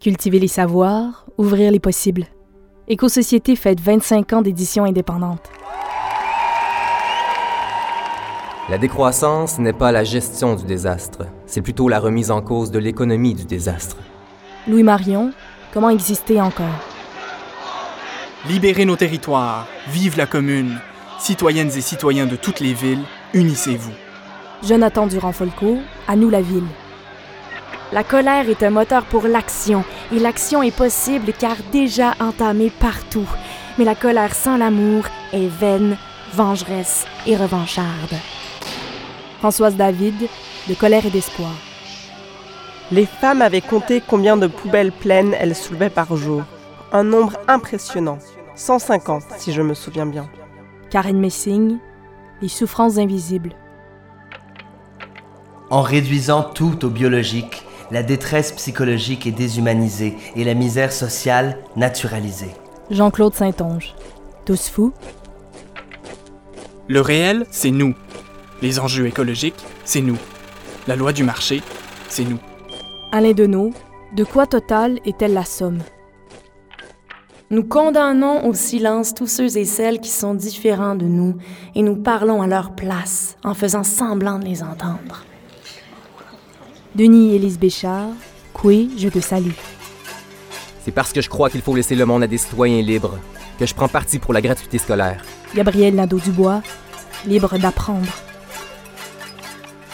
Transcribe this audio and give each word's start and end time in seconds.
Cultiver 0.00 0.38
les 0.38 0.46
savoirs, 0.46 1.26
ouvrir 1.38 1.72
les 1.72 1.80
possibles. 1.80 2.26
Éco-Société 2.86 3.56
fête 3.56 3.80
25 3.80 4.32
ans 4.32 4.42
d'édition 4.42 4.84
indépendante. 4.84 5.50
La 8.68 8.78
décroissance 8.78 9.58
n'est 9.58 9.72
pas 9.72 9.90
la 9.90 10.04
gestion 10.04 10.54
du 10.54 10.64
désastre, 10.64 11.26
c'est 11.46 11.62
plutôt 11.62 11.88
la 11.88 11.98
remise 11.98 12.30
en 12.30 12.42
cause 12.42 12.70
de 12.70 12.78
l'économie 12.78 13.34
du 13.34 13.44
désastre. 13.44 13.96
Louis 14.68 14.84
Marion, 14.84 15.32
comment 15.74 15.90
exister 15.90 16.40
encore? 16.40 16.66
Libérez 18.48 18.84
nos 18.84 18.94
territoires, 18.94 19.66
vive 19.88 20.16
la 20.16 20.26
commune. 20.26 20.78
Citoyennes 21.18 21.72
et 21.76 21.80
citoyens 21.80 22.26
de 22.26 22.36
toutes 22.36 22.60
les 22.60 22.72
villes, 22.72 23.02
unissez-vous. 23.34 23.92
Jonathan 24.62 25.08
Durand-Folco, 25.08 25.78
à 26.06 26.14
nous 26.14 26.30
la 26.30 26.40
ville. 26.40 26.68
La 27.90 28.04
colère 28.04 28.50
est 28.50 28.62
un 28.62 28.68
moteur 28.68 29.04
pour 29.04 29.26
l'action, 29.26 29.82
et 30.12 30.18
l'action 30.18 30.62
est 30.62 30.76
possible 30.76 31.32
car 31.32 31.56
déjà 31.72 32.12
entamée 32.20 32.70
partout. 32.70 33.28
Mais 33.78 33.84
la 33.84 33.94
colère 33.94 34.34
sans 34.34 34.58
l'amour 34.58 35.04
est 35.32 35.48
vaine, 35.48 35.96
vengeresse 36.34 37.06
et 37.26 37.34
revancharde. 37.34 38.14
Françoise 39.38 39.76
David, 39.76 40.28
de 40.68 40.74
colère 40.74 41.06
et 41.06 41.10
d'espoir. 41.10 41.52
Les 42.90 43.06
femmes 43.06 43.40
avaient 43.40 43.62
compté 43.62 44.02
combien 44.06 44.36
de 44.36 44.48
poubelles 44.48 44.92
pleines 44.92 45.34
elles 45.40 45.56
soulevaient 45.56 45.88
par 45.88 46.14
jour. 46.14 46.42
Un 46.92 47.04
nombre 47.04 47.38
impressionnant. 47.48 48.18
150, 48.54 49.22
si 49.38 49.52
je 49.52 49.62
me 49.62 49.72
souviens 49.72 50.06
bien. 50.06 50.28
Karen 50.90 51.18
Messing, 51.18 51.78
Les 52.42 52.48
souffrances 52.48 52.98
invisibles. 52.98 53.52
En 55.70 55.82
réduisant 55.82 56.42
tout 56.42 56.84
au 56.84 56.88
biologique, 56.88 57.64
la 57.90 58.02
détresse 58.02 58.52
psychologique 58.52 59.26
est 59.26 59.32
déshumanisée 59.32 60.16
et 60.36 60.44
la 60.44 60.54
misère 60.54 60.92
sociale 60.92 61.58
naturalisée. 61.76 62.52
Jean-Claude 62.90 63.34
Saint-Onge. 63.34 63.94
Tous 64.44 64.68
fous? 64.68 64.92
Le 66.88 67.00
réel, 67.00 67.46
c'est 67.50 67.70
nous. 67.70 67.94
Les 68.62 68.78
enjeux 68.78 69.06
écologiques, 69.06 69.64
c'est 69.84 70.00
nous. 70.00 70.18
La 70.86 70.96
loi 70.96 71.12
du 71.12 71.22
marché, 71.22 71.62
c'est 72.08 72.24
nous. 72.24 72.38
Alain 73.12 73.32
Deneau, 73.32 73.72
de 74.14 74.24
quoi 74.24 74.46
Total 74.46 74.98
est-elle 75.04 75.34
la 75.34 75.44
somme? 75.44 75.78
Nous 77.50 77.64
condamnons 77.64 78.46
au 78.46 78.52
silence 78.52 79.14
tous 79.14 79.26
ceux 79.26 79.56
et 79.56 79.64
celles 79.64 80.00
qui 80.00 80.10
sont 80.10 80.34
différents 80.34 80.96
de 80.96 81.06
nous 81.06 81.36
et 81.74 81.82
nous 81.82 81.96
parlons 81.96 82.42
à 82.42 82.46
leur 82.46 82.74
place 82.74 83.36
en 83.42 83.54
faisant 83.54 83.84
semblant 83.84 84.38
de 84.38 84.44
les 84.44 84.62
entendre. 84.62 85.24
Denis 86.98 87.36
Élise 87.36 87.60
Béchard, 87.60 88.08
Coué, 88.52 88.88
je 88.98 89.08
te 89.08 89.20
salue. 89.20 89.52
C'est 90.82 90.90
parce 90.90 91.12
que 91.12 91.20
je 91.20 91.28
crois 91.28 91.48
qu'il 91.48 91.62
faut 91.62 91.76
laisser 91.76 91.94
le 91.94 92.04
monde 92.04 92.24
à 92.24 92.26
des 92.26 92.38
citoyens 92.38 92.82
libres 92.82 93.20
que 93.56 93.66
je 93.66 93.72
prends 93.72 93.86
parti 93.86 94.18
pour 94.18 94.34
la 94.34 94.40
gratuité 94.40 94.78
scolaire. 94.78 95.24
Gabriel 95.54 95.94
Nadeau-Dubois, 95.94 96.60
libre 97.24 97.56
d'apprendre. 97.56 98.12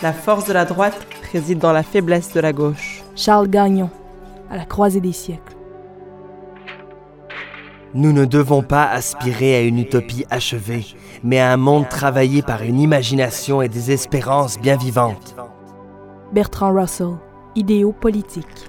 La 0.02 0.14
force 0.14 0.46
de 0.46 0.54
la 0.54 0.64
droite 0.64 0.98
réside 1.30 1.58
dans 1.58 1.74
la 1.74 1.82
faiblesse 1.82 2.32
de 2.32 2.40
la 2.40 2.54
gauche. 2.54 3.02
Charles 3.14 3.48
Gagnon, 3.48 3.90
à 4.50 4.56
la 4.56 4.64
croisée 4.64 5.02
des 5.02 5.12
siècles. 5.12 5.56
Nous 7.92 8.12
ne 8.12 8.24
devons 8.24 8.62
pas 8.62 8.86
aspirer 8.86 9.56
à 9.56 9.60
une 9.60 9.78
utopie 9.78 10.24
achevée, 10.30 10.86
mais 11.22 11.38
à 11.38 11.52
un 11.52 11.58
monde 11.58 11.86
travaillé 11.86 12.40
par 12.40 12.62
une 12.62 12.80
imagination 12.80 13.60
et 13.60 13.68
des 13.68 13.90
espérances 13.90 14.58
bien 14.58 14.78
vivantes. 14.78 15.36
Bertrand 16.34 16.74
Russell, 16.74 17.14
idéaux 17.54 17.92
politiques. 17.92 18.66